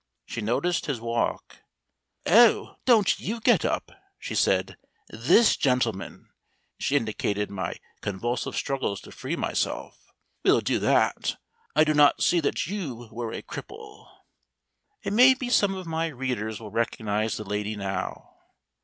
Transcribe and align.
She 0.25 0.41
noticed 0.41 0.87
his 0.87 0.99
walk. 0.99 1.57
"Oh, 2.25 2.77
don't 2.85 3.19
you 3.19 3.39
get 3.39 3.63
up," 3.63 3.91
she 4.17 4.33
said. 4.33 4.75
"This 5.09 5.55
gentleman," 5.55 6.31
she 6.79 6.95
indicated 6.95 7.51
my 7.51 7.75
convulsive 8.01 8.55
struggles 8.55 8.99
to 9.01 9.11
free 9.11 9.35
myself, 9.35 9.99
"will 10.43 10.59
do 10.59 10.79
that. 10.79 11.37
I 11.75 11.83
did 11.83 11.97
not 11.97 12.23
see 12.23 12.39
that 12.39 12.65
you 12.65 13.09
were 13.11 13.31
a 13.31 13.43
cripple." 13.43 14.07
It 15.03 15.13
may 15.13 15.35
be 15.35 15.51
some 15.51 15.75
of 15.75 15.85
my 15.85 16.07
readers 16.07 16.59
will 16.59 16.71
recognise 16.71 17.37
the 17.37 17.43
lady 17.43 17.75
now. 17.75 18.37